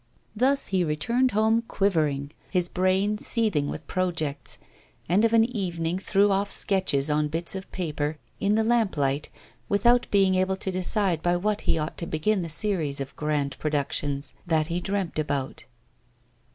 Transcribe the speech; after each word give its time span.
Thus 0.35 0.69
he 0.69 0.83
returned 0.83 1.29
home 1.29 1.61
quivering, 1.61 2.31
his 2.49 2.67
brain 2.69 3.19
seething 3.19 3.69
with 3.69 3.85
projects; 3.85 4.57
and 5.07 5.23
of 5.23 5.31
an 5.31 5.43
evening 5.45 5.99
threw 5.99 6.31
off 6.31 6.49
sketches 6.49 7.07
on 7.11 7.27
bits 7.27 7.53
of 7.53 7.71
paper, 7.71 8.17
in 8.39 8.55
the 8.55 8.63
lamp 8.63 8.97
light, 8.97 9.29
without 9.69 10.07
being 10.09 10.33
able 10.33 10.55
to 10.55 10.71
decide 10.71 11.21
by 11.21 11.35
what 11.37 11.61
he 11.69 11.77
ought 11.77 11.99
to 11.99 12.07
begin 12.07 12.41
the 12.41 12.49
series 12.49 12.99
of 12.99 13.15
grand 13.15 13.59
productions 13.59 14.33
that 14.47 14.69
he 14.69 14.81
dreamt 14.81 15.19
about. 15.19 15.65